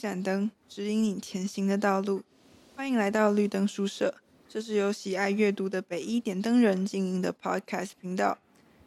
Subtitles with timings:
[0.00, 2.22] 盏灯，指引你前行的道路。
[2.74, 4.14] 欢迎来到绿灯书社，
[4.48, 8.38] 这是由喜爱阅读的北一点灯人经营的 Podcast 频道，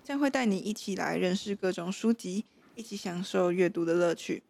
[0.03, 4.41] 将会带你一起来认识各种书籍，一起享受阅读的乐趣。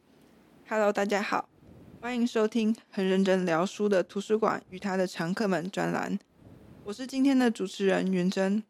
[0.70, 1.50] Hello，大家好，
[2.00, 6.18] 欢迎收听很认真聊书的图书馆与他的常客们专栏。
[6.86, 8.64] 我是今天的主持人云珍。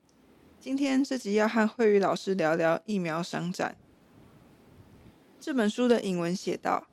[0.60, 3.76] 今天这集要和慧宇老师聊聊疫苗商战。
[5.40, 6.88] 这本书的引文写道：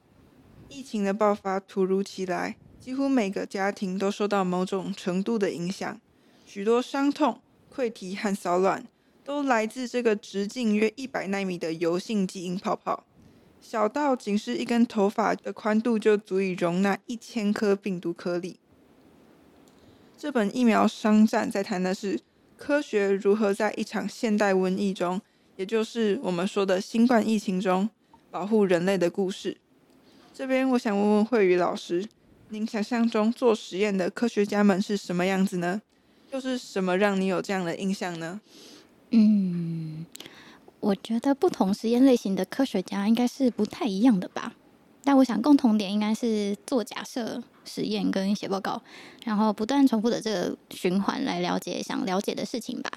[0.71, 6.01] 疫情的爆发突如其来，几乎每个家庭都受到某种程度的影响。
[6.47, 7.41] 许多伤痛、
[7.75, 8.87] 溃堤和骚乱
[9.25, 13.05] 都来自这个直径约一百纳米的油性基因泡泡，
[13.61, 18.59] 小到仅是一根头发的宽度就足以容纳一千颗病毒颗粒。
[20.17, 22.21] 这本疫苗商战在谈的是
[22.57, 25.21] 科学如何在一场现代瘟疫中，
[25.57, 27.91] 也就是我们说的新冠疫情中。
[28.31, 29.57] 保护人类的故事。
[30.33, 32.07] 这边我想问问慧宇老师，
[32.49, 35.83] 您想象中做实验的科学家们是什么样子呢？
[36.31, 38.41] 又是什么让你有这样的印象呢？
[39.11, 40.07] 嗯，
[40.79, 44.55] 我觉得不同实验类型的科学家应该是不太一样的吧。
[45.03, 48.81] 但我想共同点应该是做假设、实验跟写报告，
[49.25, 52.91] 然后不断重复的这个循环来了解想了解的事情吧。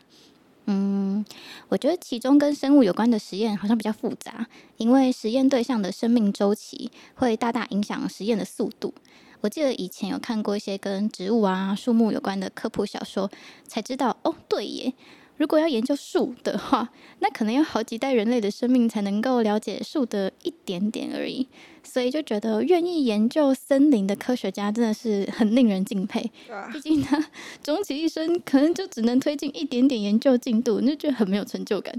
[0.66, 1.26] 嗯，
[1.68, 4.48] 我觉得其中跟生物有关的实验好像比较复杂，
[4.78, 8.94] 因为实验对象的生命周期会大大影响实验的速度。
[9.42, 13.30] 我记得以前有看过一些跟植物啊、树木有关的科普小说，
[13.68, 14.94] 才知道哦，对耶。
[15.38, 16.90] 如果要研究树的话，
[17.20, 21.48] 那可能要好几代人类的生命才能够了解树的一点点而已。
[21.84, 26.32] 所以就觉得愿意研究森林的科学家真的是很令人敬佩。
[26.72, 27.30] 毕竟他
[27.62, 31.94] 终其一生可能就只能推进一点点研究进度，那就很没有成就感。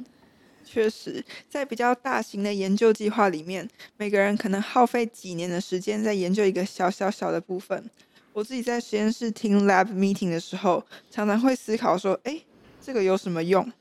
[0.65, 7.91] 确实，在比较大型的研究计划里面，每个人可能耗费几年的时间在研究一个小小小的部分。
[8.33, 12.41] 我自己在实验室听 lab meeting 的时候，常常会思考说：哎。
[12.85, 13.73] 这个有什么用？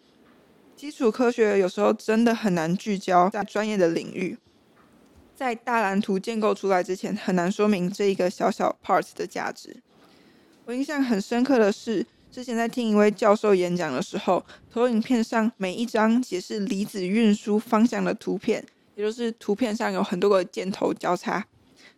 [0.78, 4.38] 基础科学有时候真的很难聚焦在专业的领域，
[5.36, 9.76] 在大蓝图建构出来之前，很难说明这一个小小 part 的价值。
[10.64, 18.66] 我印象很深刻的是，之前在听一位教授演讲的时候，投影片上每一张解释离子运输方向的图片，
[18.96, 21.46] 也就是图片上有很多个箭头交叉。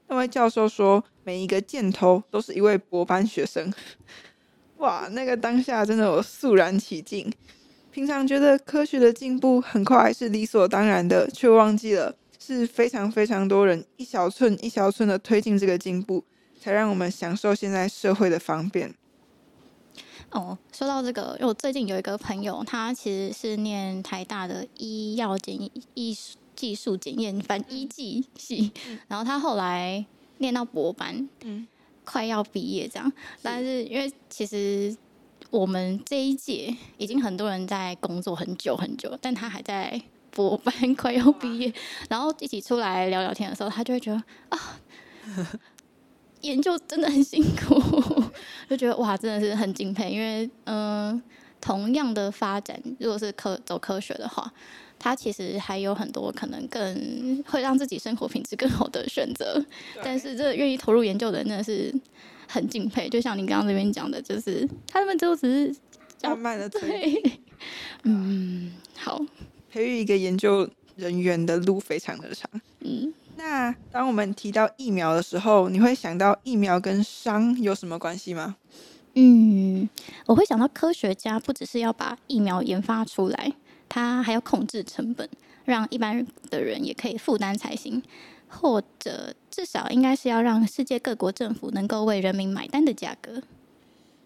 [0.08, 3.72] 那位教授说，每一个箭头都是一位博班学生。
[4.78, 7.32] 哇，那个当下真的我肃然起敬。
[7.92, 16.22] 平常觉得科学的进步很快是理所当然的，却忘记了是非常非常多人一小寸一小寸的推进这个进步，
[16.60, 18.94] 才让我们享受现在社会的方便。
[20.32, 26.18] 哦，说到这个，因为我最近有一个朋友，他其实是念台大的医药检验、医
[26.54, 30.06] 技术检验，反医技系，嗯，然后他后来
[30.40, 31.66] 念到博班，嗯。
[32.06, 33.12] 快要毕业这样，
[33.42, 34.96] 但是因为其实
[35.50, 40.02] 我们这一届已经很多人在工作很久很久，但他还在
[40.32, 41.74] 博班，快要毕业，
[42.10, 44.80] 然后一起出来聊聊天的时候，他就会觉得啊，
[46.42, 47.76] 研究真的很辛苦，
[48.70, 51.22] 就觉得哇，真的是很敬佩，因为嗯、呃，
[51.60, 54.52] 同样的发展，如果是科走科学的话。
[55.06, 59.64] 他其实还有很多可能更会让自己生活品质更好的选择，
[60.04, 61.94] 但是这愿意投入研究的人真的是
[62.48, 63.08] 很敬佩。
[63.08, 65.76] 就像你刚刚这边讲的，就是他们就只是
[66.24, 67.22] 慢慢的推。
[68.02, 69.24] 嗯，好，
[69.72, 72.50] 培育一个研究人员的路非常的长。
[72.80, 78.56] 嗯，那当我们提到疫苗的时候，你会想到疫苗跟商有什么关系吗？
[79.14, 79.88] 嗯，
[80.26, 83.54] 我会想到科学家不只是要把疫苗研发出来。
[83.96, 85.26] 他还要控制成本，
[85.64, 88.04] 让一般的人也可以负担才行，
[88.50, 93.42] 或者至少应该是要让世界各国政府能够为人民买单的价格。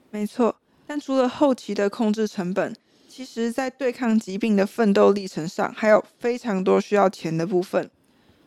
[0.09, 0.55] 没错，
[0.88, 2.75] 但除了后期的控制成本，
[3.07, 7.88] 其实在对抗疾病的奋斗历程上，还有非常多需要钱的部分。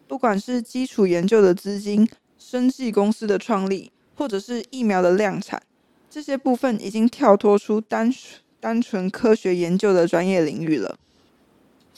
[0.08, 5.62] 不管是基础研究的资金、生技公司的创立，或者是疫苗的量产，
[6.10, 8.42] 这些部分已经跳脱出单纯。
[8.62, 10.96] 单纯科学研究的专业领域了，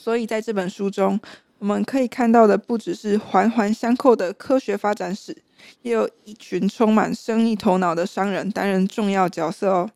[0.04, 1.18] 所以在这本书中，
[1.58, 5.34] 我们可以看到的不只是环环相扣的科学发展史，
[5.80, 9.90] 也有一群充满生意头脑的商人担任重要角色哦。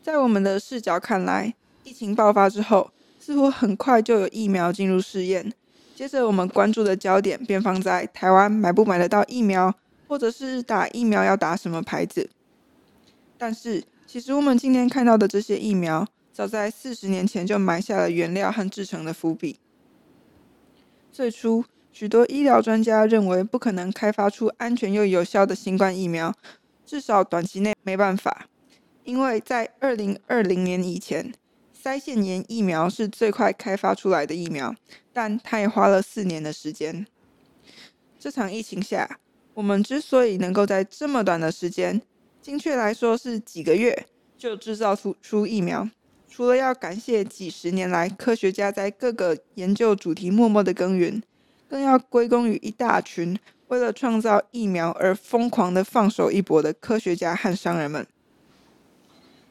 [0.00, 1.52] 在我们的视角看来，
[1.82, 5.52] 疫情爆发之后，似乎很快就有疫苗进入试验，
[5.96, 9.74] 接着我们关注的焦点便放在台湾买不买得到疫苗，
[10.06, 12.30] 或者是打疫苗要打什么牌子，
[13.36, 13.82] 但是。
[14.06, 19.60] 其实我们今天看到的这些疫苗，早在四十年前就埋下了原料和制成的伏笔。
[21.12, 26.34] 最初许多医疗专家认为不可能开发出安全又有效的新冠疫苗，
[26.84, 28.48] 至少短期内没办法。
[29.04, 31.32] 因为在二零二零年以前，
[31.80, 34.74] 腮腺炎疫苗是最快开发出来的疫苗，
[35.12, 37.06] 但它也花了四年的时间。
[38.18, 39.20] 这场疫情下，
[39.52, 42.02] 我们之所以能够在这么短的时间，
[42.42, 44.06] 精确来说是几个月，
[44.36, 45.88] 就制造出出疫苗，
[46.36, 51.22] 除了要感谢几十年来科学家在各个研究主题默默的耕耘。
[51.68, 53.38] 更要归功于一大群
[53.68, 58.04] 为了创造疫苗而疯狂的放手一搏的科学家和商人们。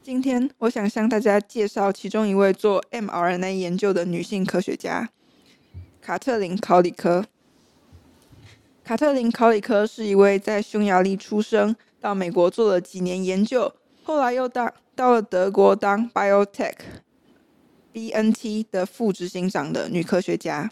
[0.03, 5.09] 今天，我想向大家介绍其中一位做 mRNA 研究的女性科学家——
[6.03, 7.24] 卡特琳·考里科。
[8.83, 16.75] 卡特琳·考里科是一位在匈牙利出生，到美国做了几年研究，后来又到到了德国当 biotech
[17.92, 20.72] B N T 的副执行长的女科学家。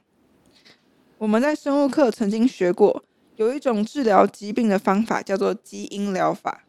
[1.17, 3.03] 我们在生物课曾经学过，
[3.35, 6.63] 有一种治疗疾病的方法叫做基因疗法，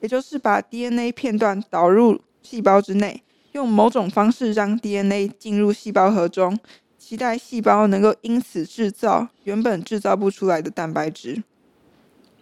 [0.00, 3.22] 也就是把 DNA 片段导入细胞之内，
[3.52, 6.58] 用某种方式让 DNA 进入细胞核中，
[6.98, 11.42] 期待细胞能够因此制造原本制造不出来的蛋白质。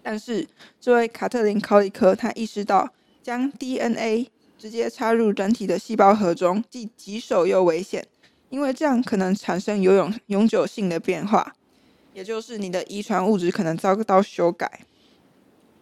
[0.02, 0.46] 但是，
[0.80, 8.06] 这位卡特琳·考里科，她意识到将 DNA 直接插入人体的细胞核中，既棘手又危险。
[8.50, 11.54] 因为这样可能产生有永永久性的变化，
[12.14, 14.80] 也就是你的遗传物质可能遭到修改。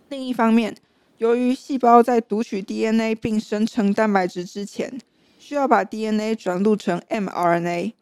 [0.08, 0.76] 另一方面，
[1.18, 5.00] 由于细胞在读取 DNA 并生成蛋白质之前，
[5.38, 7.92] 需要把 DNA 转录成 mRNA，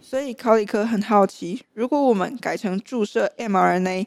[0.00, 4.06] 所以考里科很好奇，如果我们改成注射 mRNA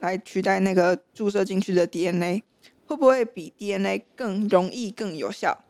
[0.00, 2.42] 来取代那个注射进去的 DNA，
[2.88, 5.62] 会不会比 DNA 更容易、更有效？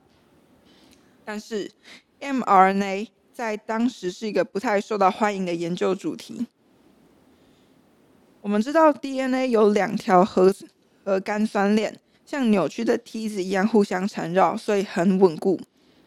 [1.25, 1.73] 但是
[2.20, 6.47] mRNA 在当时是一个不太受到欢迎的研究主题。
[8.41, 10.55] 我们知道 DNA 有两条核
[11.05, 15.61] 核苷酸链，像扭曲的梯子一样互相缠绕，所以很稳固。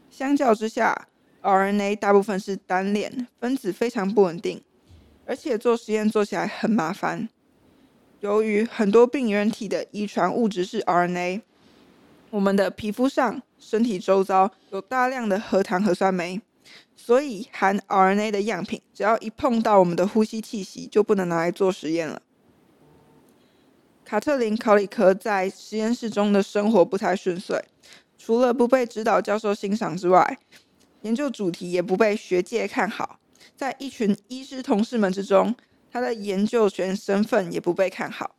[0.09, 1.09] 相较之下
[1.41, 4.63] ，RNA 大部分是单链，分子非常不稳定，
[5.25, 7.27] 而且做实验做起来很麻烦。
[8.21, 11.41] 由于很多病原体的遗传物质是 RNA，
[12.29, 16.39] 我们的皮肤上、身体周遭有大量的核糖核酸酶。
[16.95, 22.21] 所以含 RNA 的样品，只要一碰到我们的呼吸气息，就不能拿来做实验了。
[24.06, 27.59] 卡特琳·考里科在实验室中的生活不太顺遂，
[28.19, 30.38] 除了不被指导教授欣赏之外，
[31.01, 33.17] 研究主题也不被学界看好。
[33.56, 35.56] 在一群医师同事们之中，
[35.91, 38.35] 他的研究员身份也不被看好。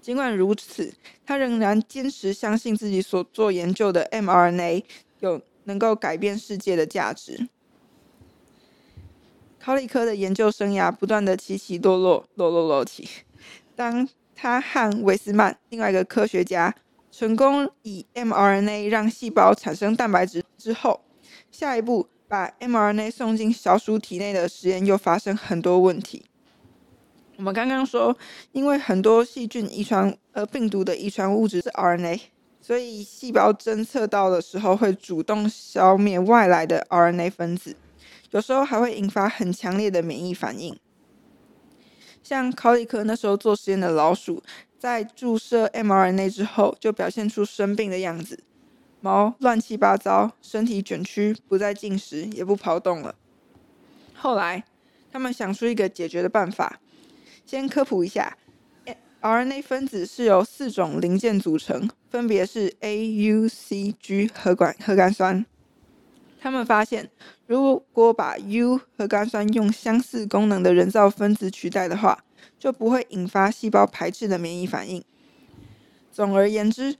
[0.00, 0.92] 尽管如此，
[1.24, 4.84] 他仍然坚持相信自己所做研究的 mRNA
[5.20, 5.40] 有。
[5.64, 7.48] 能够改变世界的价值。
[9.60, 13.08] 考里科的研究生涯不断的起起落落，落落落起。
[13.76, 16.74] 当他和维斯曼另外一个科学家
[17.12, 21.00] 成功以 mRNA 让细胞产生蛋白质之后，
[21.52, 26.24] 下一步把 mRNA 送进小鼠体内的实验又发生很多问题。
[27.36, 28.16] 我们刚刚说，
[28.52, 32.20] 因为很多细菌遗传呃病毒的遗传物质是 RNA。
[32.64, 37.74] 所以，细胞侦测到的时候会主动消灭外来的 RNA 分子，
[38.30, 40.78] 有时候还会引发很强烈的免疫反应。
[42.22, 44.40] 像考里科那时候做实验的老鼠，
[44.78, 48.44] 在注射 mRNA 之后，就表现出生病的样子，
[49.00, 53.16] 毛乱七八糟，身体卷曲，不再进食，也不跑动了。
[54.14, 54.62] 后来，
[55.10, 56.78] 他们想出一个解决的办法，
[57.44, 58.36] 先科普一下。
[59.20, 65.46] RNA 分子是由四种零件组成，分别是 A、U、C、G 核管核苷酸。
[66.40, 67.08] 他们发现，
[67.46, 72.24] 如果把 U 核苷酸用相似功能的人造分子取代的话，
[72.58, 75.04] 就不会引发细胞排斥的免疫反应。
[76.10, 76.96] 总而言之，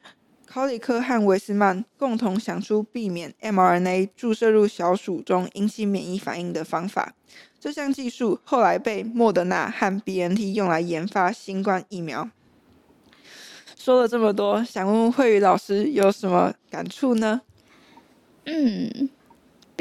[0.53, 7.15] 考里克和维斯曼共同想出避免 mRNA 注射入小鼠中引起免疫反应的方法。
[7.59, 12.29] 这项技术后来被莫德纳和 BNT 用来研发新冠疫苗。
[13.79, 17.41] 说了这么多，想问问慧宇老师有什么感触呢？
[18.45, 19.09] 嗯。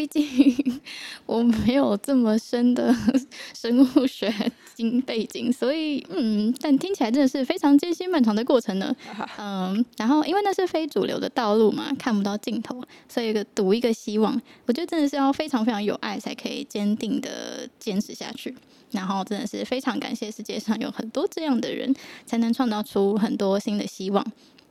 [0.01, 0.81] 毕竟
[1.27, 2.91] 我没有这么深的
[3.53, 4.33] 生物学
[4.73, 8.95] 经背景，所以嗯，但听起来真的是非常艰辛漫长的过程呢。
[9.37, 18.55] 嗯，然后因为那是非主流的道路嘛，看不到尽头，所以一个赌一个希望，我觉得真的是要非常非常有爱才可以坚定的坚持下去。
[18.89, 21.93] 然后真的是非常感谢世界上有很多这样的人，
[22.25, 24.25] 才能创造出很多新的希望。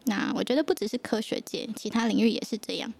[0.06, 2.92] 那我觉得不只是科学界，其他领域也是这样。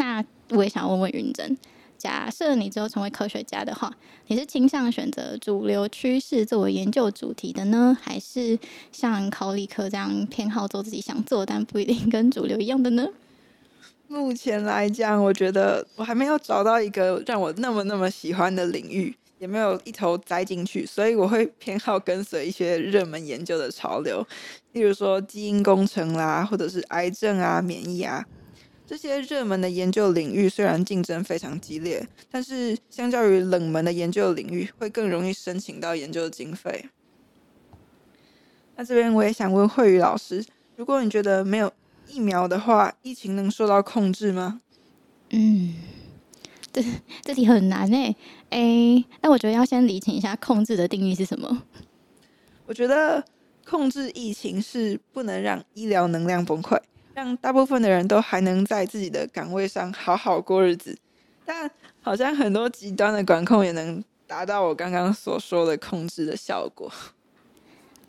[0.00, 1.58] 那我也想问问云真，
[1.98, 3.92] 假设你之后成为科学家的话，
[4.28, 8.58] 你是倾向选择主流趋势作为研究主题的呢，还是
[8.90, 13.08] 像考理科这样偏好做自己想做但不一定跟主流一样的呢？
[14.08, 24.26] 目前来讲，我觉得我还没有找到一个让我那么那么喜欢的领域，也没有一头栽进去，所以我会偏好跟随一些热门研究的潮流，
[24.72, 28.24] 例如说基因工程啦，或者是癌症啊、免疫啊
[28.90, 36.86] 这些热门的研究领域，虽然竞争非常激烈，但是相较于冷门的研究领域，会更容易申请到研究经费。
[38.74, 40.44] 那这边我也想问慧宇老师，
[40.74, 41.72] 如果你觉得没有
[42.08, 44.60] 疫苗的话，疫情能受到控制吗？
[45.28, 45.76] 嗯，
[46.72, 46.82] 这
[47.22, 48.16] 这题很难诶。
[48.48, 51.62] 诶，那我觉得要先理清一下控制的定义是什么。
[52.66, 53.24] 我觉得
[53.64, 56.76] 控制疫情是不能让医疗能量崩溃，
[57.20, 60.96] 让大部分的人都还能在自己的岗位上好好过日子。
[61.44, 66.90] 但好像很多极端的管控也能达到我刚刚所说的控制的效果。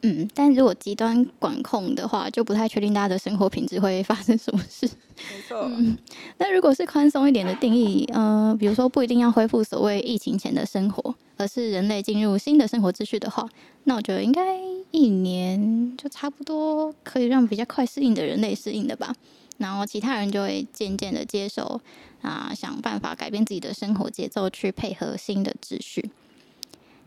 [0.03, 4.89] 嗯，但如果极端管控的话，就不太确定大家的生活品质会发生什么事。
[5.15, 5.59] 没错。
[5.61, 5.95] 嗯，
[6.37, 13.47] 那如果是宽松一点的定义，呃，比如说不一定要恢复所谓疫情前的生活，而是人类进入新的生活秩序的话，
[13.83, 14.57] 那我觉得应该
[14.89, 19.13] 一年就差不多可以让比较快适应的人类适应的吧。
[19.59, 21.79] 然后其他人就会渐渐的接受
[22.23, 26.09] 啊，想办法改变自己的生活节奏，去配合新的秩序。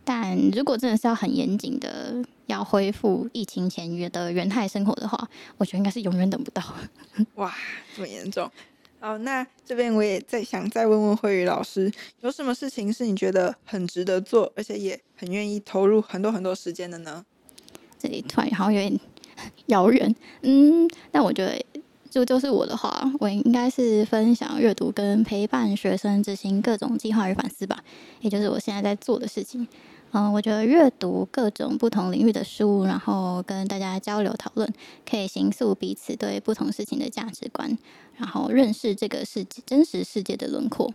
[0.05, 6.63] 但如果真的是要很严谨的要恢复疫情前约的原态生活的话，我觉得应该是永远等不到。
[7.37, 7.55] 哇，
[7.95, 8.51] 这么严重！
[9.01, 17.25] 好，那这边我也在想再问问慧宇老师，有什么事情是你觉得很值得做，而且也很愿意投入很多很多时间的呢？
[17.99, 19.01] 这里突然好像有点
[19.67, 20.15] 遥远。
[20.41, 21.63] 嗯，但我觉得
[22.09, 27.83] 就就是我的话，我应该是分享阅读跟陪伴学生执行各种计划与反思吧，
[28.21, 29.69] 也就是我现在在做的事情。
[30.17, 34.73] 嗯，我觉得阅读各种不同领域的书，然后跟大家交流讨论，
[35.05, 37.77] 可以形塑彼此对不同事情的价值观，
[38.17, 40.95] 然后认识这个世界真实世界的轮廓。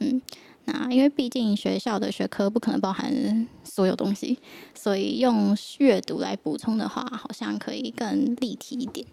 [0.00, 0.20] 嗯，
[0.66, 4.38] 那因为毕竟学校的学科不可能包含所有东西，
[4.74, 9.06] 所以用阅读来补充的话，好像可以更立体一点。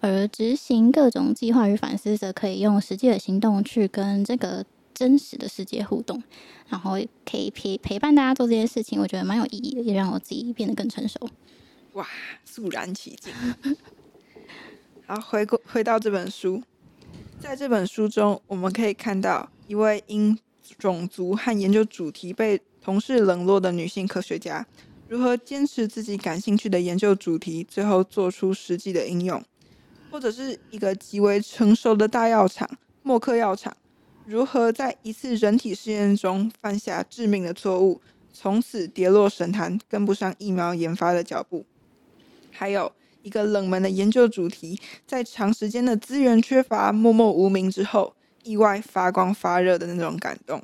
[0.00, 4.66] 而执行各种计划与反思，则可以用实际的行动去跟这个。
[5.02, 6.22] 真实的世界互动，
[6.68, 6.92] 然后
[7.28, 11.18] 可以陪陪伴大家做这些事情，我觉得蛮有意义的，也让我自己变得更成熟。
[11.94, 12.06] 哇，
[12.44, 13.32] 肃然起敬。
[15.04, 16.62] 好，回过回到这本书，
[17.40, 20.38] 在这本书中，我们可以看到一位因
[20.78, 24.64] 种族和研究主题被同事冷落的女性科学家，
[25.08, 29.42] 如何坚持自己感兴趣的研究主题，最后做出实际的应用，
[30.12, 32.70] 或者是一个极为成熟的大药厂——
[33.02, 33.76] 默克药厂。
[34.24, 38.00] 如何在一次人体试验中犯下致命的错误，
[38.32, 41.66] 从此跌落神坛，跟不上疫苗研发的脚步？
[42.52, 48.14] 还有一个冷门的研究主题，在长时间的资源缺乏、默默无名之后，
[48.44, 50.62] 意外发光发热的那种感动。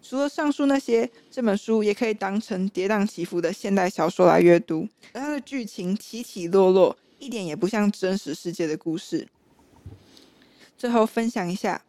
[0.00, 9.26] 除了上述那些，这本书也可以当成跌宕起伏的现代小说来阅读，而它的剧情起起落落，一点也不像真实世界的故事。
[10.78, 11.82] 最后分享一下。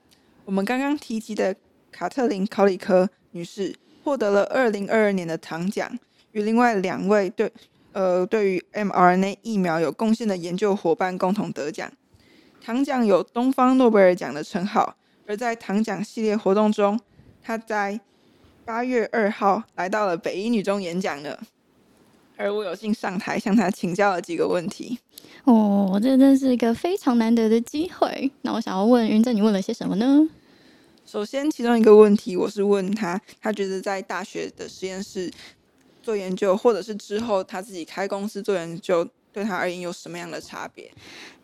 [0.47, 1.53] 我们刚刚提及的
[1.91, 5.99] 卡特琳·考里科女士获得了二零二二年的唐奖，
[6.31, 7.51] 与另外两位对
[7.91, 11.91] 呃对于 mRNA 疫苗有贡献的研究伙伴共同得奖。
[12.61, 14.95] 唐奖有东方诺贝尔奖的称号，
[15.27, 16.97] 而在唐奖系列活动中，
[17.43, 17.99] 她在
[18.63, 21.43] 八月二号来到了北一女中演讲了，
[22.37, 24.97] 而我有幸上台向他请教了几个问题。
[25.43, 28.31] 哦，这真是一个非常难得的机会。
[28.43, 30.29] 那我想要问云正，你问了些什么呢？
[31.05, 35.31] 首先，其中一个问题，我是问他，他觉得在大学的实验室
[36.03, 40.91] 做研究，或者是之后他自己开公司做研究，对他而言有什么样的差别？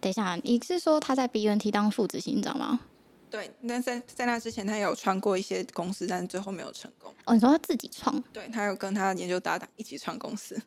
[0.02, 2.82] 等一下，你是说他在 BNT 当副执行长吗？
[3.30, 7.12] 对，但在在那之前，他有创过一些公司，但是最后没有成功。
[7.24, 8.22] 哦，你说他自己创？
[8.34, 10.62] 对，他有跟他的研究搭档一起创公司。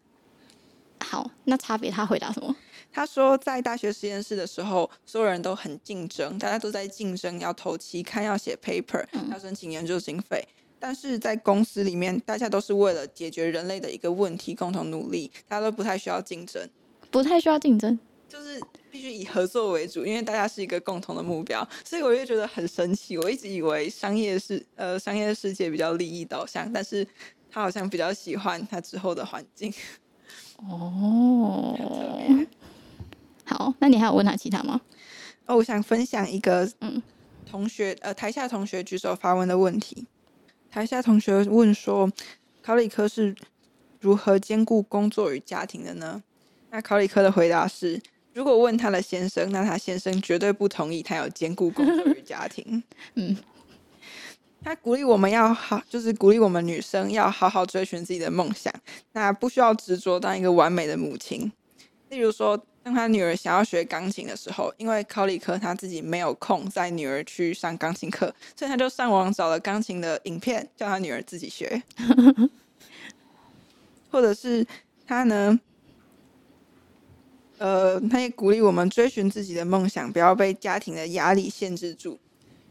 [1.00, 2.54] 好，那差别他回答什么？
[2.92, 10.42] 他说，在大学实验室的时候，所有人都很竞争，大家都在竞争，要投期刊，要写 paper，要申请研究经费。
[10.46, 10.52] 嗯。
[10.78, 16.68] 但是在公司里面，大家都是为了解决人类的一个问题共同努力，大家都不太需要竞争，
[17.10, 17.98] 不太需要竞争，
[18.28, 18.60] 就是
[18.90, 21.66] 必须以合作为主，因为大家是一个共同的目标。
[21.84, 27.06] 所以我就觉得很神奇，我一直以为商业世呃商业世界比较利益导向，但是
[27.50, 29.72] 他好像比较喜欢他之后的环境。
[30.58, 31.76] 哦，
[33.44, 34.80] 好，那你还有问他其他吗？
[35.46, 37.02] 哦，我想分享一个嗯，
[37.48, 40.06] 同学呃台下同学举手发问的问题。
[40.70, 42.10] 台下同学问说，
[42.62, 43.34] 考理科是
[44.00, 46.22] 如何兼顾工作与家庭的呢？
[46.70, 48.00] 那考理科的回答是：
[48.34, 52.82] 如果问他的先生，那他先生绝对不同意他有兼顾工作与家庭。
[53.14, 53.36] 嗯，
[54.66, 58.74] 他鼓励我们要好，就是鼓励我们女生要好好追寻自己的梦想，
[59.12, 61.52] 那不需要执着当一个完美的母亲。
[62.08, 71.80] 例如说，当他女儿想要学钢琴的时候，因为考理科他自己没有空带女儿去上钢琴课，所以他就上网找了钢琴的影片，叫他女儿自己学。
[74.10, 74.66] 或者是
[75.06, 75.60] 他呢，
[77.58, 82.18] 呃，他也鼓励我们追寻自己的梦想，不要被家庭的压力限制住。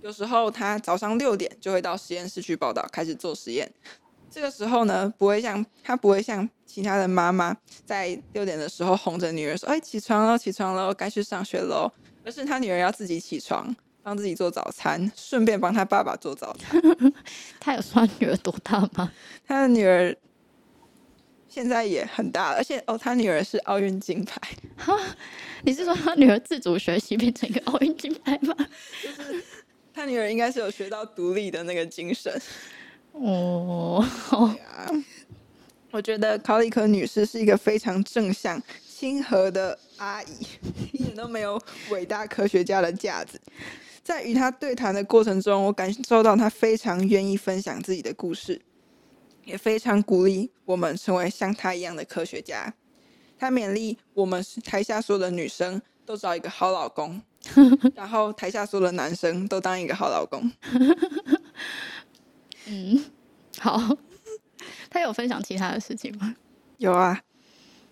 [0.05, 3.67] 有时候他早上六点就会到实验室去报道，开始做实验。
[4.29, 11.91] 这个时候呢，不会像他不会像其他的妈妈在六点的时候哄着女儿说：“哎，起床了，起床了，该去上学喽。”
[12.23, 16.79] 而是他女儿要自己起床，帮自己做早餐，顺便帮他爸爸做早餐。
[17.59, 19.11] 他有说他女儿多大吗？
[19.47, 20.15] 他的女儿
[21.49, 24.39] 现在也很大了，而且哦，他女儿是奥运金牌。
[24.77, 24.95] 哈，
[25.63, 28.53] 你是说他女儿自主学习变成一个奥运金牌吗？
[29.01, 29.43] 就是
[29.95, 32.39] 他女儿应该是有学到独立的那个精神。
[33.13, 34.91] 哦，对啊，
[35.89, 40.45] 我觉得考里科女士是一个非常正向、亲和的阿姨，
[40.91, 41.57] 一点都没有
[41.89, 43.39] 伟大科学家的架子。
[44.03, 48.61] 在与她对谈的过程中，我感受到她非常愿意分享自己的故事，
[49.45, 52.73] 也非常鼓励我们成为像她一样的科学家。
[53.39, 57.21] 她勉励我们台下所有的女生都找一个好老公，
[57.95, 60.51] 然后台下所有的男生都当一个好老公。
[62.67, 63.05] 嗯，
[63.59, 63.97] 好。
[64.89, 66.35] 他有分享其他的事情吗？
[66.77, 67.21] 有啊，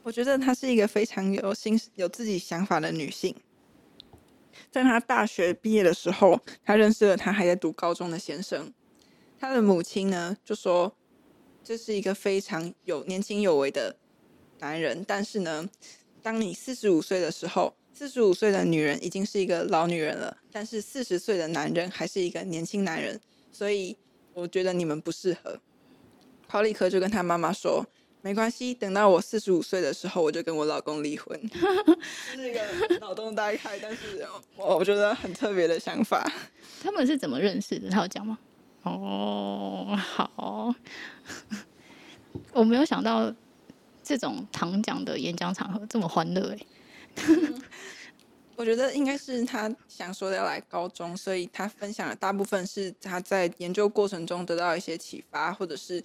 [0.04, 3.36] 我觉得她是一个非常有心、有自己想法的女性。
[4.72, 8.74] 在她大学毕业的时候，她认识了她还在读高中的先生。
[9.38, 10.96] 她的母亲呢，就说
[11.64, 13.98] 这是一个非常有年轻有为的
[14.60, 15.04] 男人。
[15.06, 15.70] 但是呢，
[16.22, 23.20] 当你四十五岁的时候，四十五岁的女人已经是一个老女人了，但是四十岁的男人还是一个年轻男人，
[23.52, 23.96] 所以。
[24.36, 25.60] 我觉得你们不适合。
[26.48, 27.86] 考里科就跟他妈妈说
[28.24, 31.40] ：“没关系，等到我四十五岁的时候，我就跟我老公离婚。
[32.34, 36.28] ”是一个脑洞大开，但是我我觉得很特别的想法。
[36.82, 37.92] 他们是怎么认识的？
[37.92, 38.40] 他有讲吗？
[38.82, 40.74] 哦，好。
[42.54, 43.32] 我没有想到
[44.02, 46.60] 这种糖讲的演讲场合这么欢乐哎。
[48.56, 56.02] 我觉得应该是他想说要来高中，所以他分享的大部分是他在研究过程中得到一些启发，或者是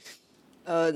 [0.65, 0.93] 呃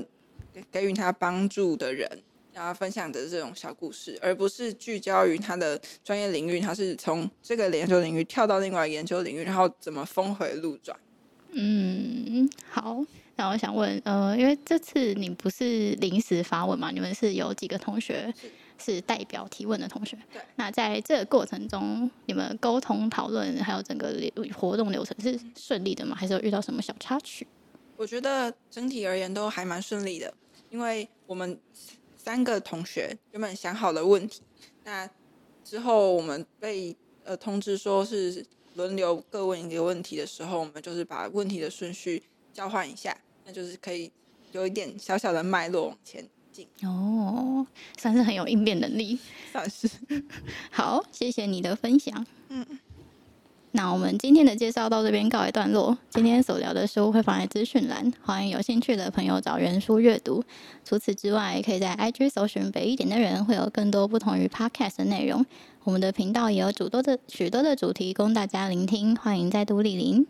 [0.71, 2.09] 给予他帮助的人，
[2.53, 6.59] 然后分享的这种小故事，而不是聚焦于他的专业领域。
[6.59, 10.97] 他是从这个研究领域跳到另外研究领域，然后怎么峰回路转。
[11.51, 13.05] 嗯，好。
[13.35, 16.91] 那我想问，呃，因为这次你不是临时发问嘛？
[16.91, 18.31] 你们是有几个同学？
[18.83, 20.17] 是代表提问的同学。
[20.33, 20.41] 对。
[20.55, 24.13] 那在这个过程中，你们沟通讨论还有整个
[24.55, 26.15] 活动流程是顺利的吗？
[26.15, 27.47] 还是有遇到什么小插曲？
[27.95, 30.33] 我觉得整体而言都还蛮顺利的，
[30.69, 31.57] 因为我们
[32.17, 34.41] 三个同学原本想好了问题，
[34.83, 35.09] 那
[35.63, 43.15] 之后我们被呃通知说是轮流各问一个问题的时候，我们就是把问题的顺序交换一下，
[43.45, 44.11] 那就是可以
[44.51, 46.27] 有一点小小的脉络往前。
[46.83, 47.65] 哦，
[47.97, 49.17] 算是很有应变能力，
[49.51, 49.89] 算是。
[50.71, 52.25] 好，谢谢你的分享。
[52.49, 52.65] 嗯，
[53.71, 55.97] 那我们今天的介绍到这边告一段落。
[56.09, 60.43] 今天所聊的书会放在资讯栏，欢迎有兴趣的朋友找原书阅读。
[60.85, 65.45] 除此之外，可以在 IG 搜寻北一点的人，会有更多不同于 Podcast 的内容。
[65.83, 70.25] 我们的频道也有许多的许多的主题供大家聆听，欢迎再度莅临。